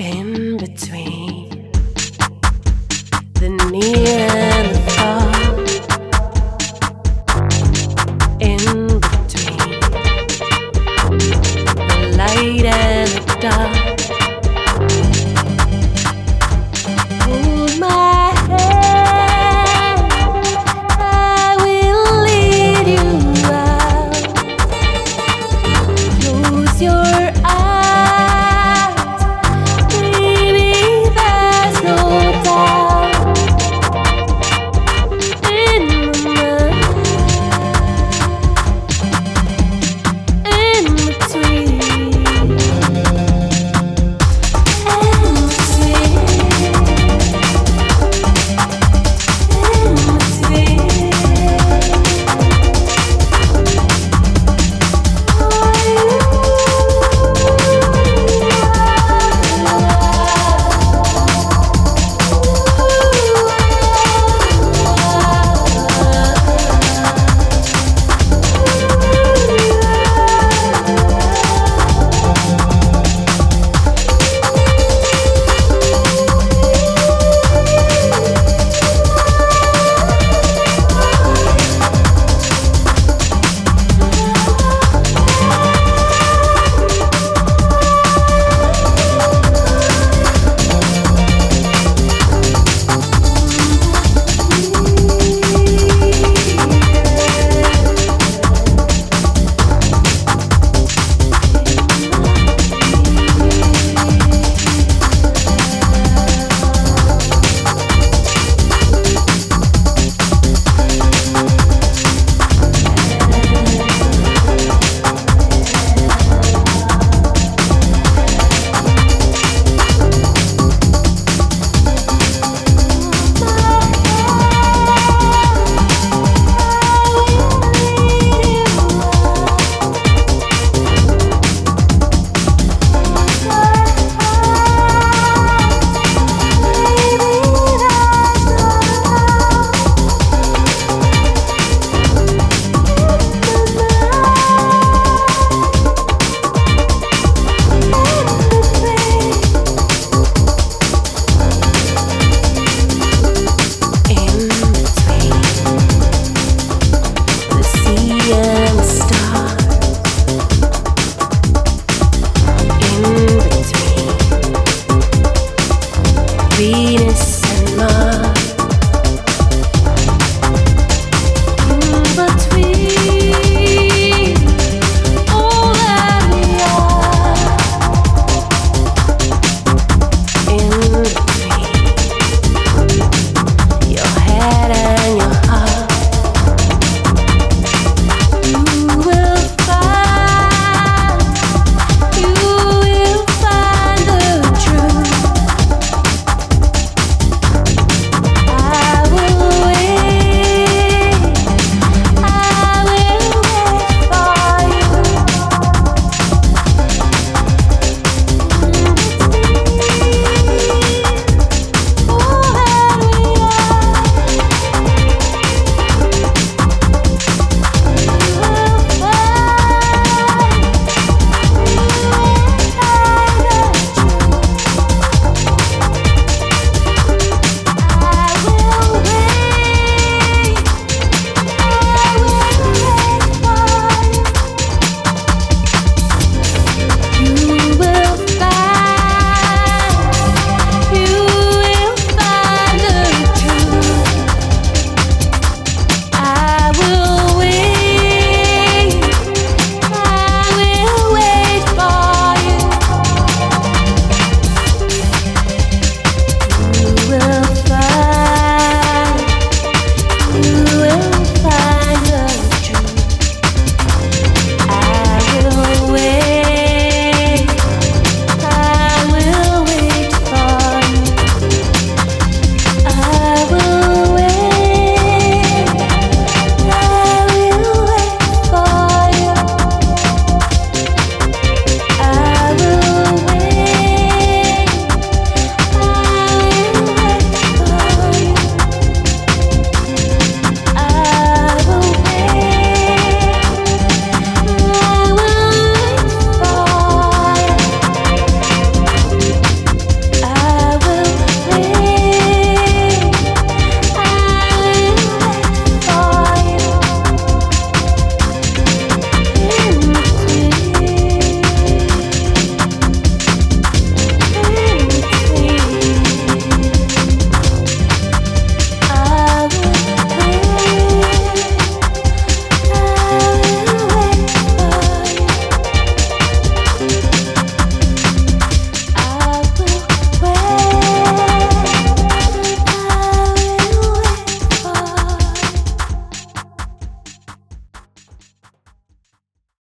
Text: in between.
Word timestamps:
in 0.00 0.56
between. 0.56 1.39